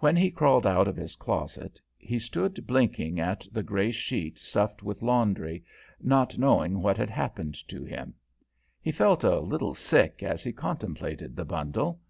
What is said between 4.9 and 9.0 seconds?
laundry, not knowing what had happened to him. He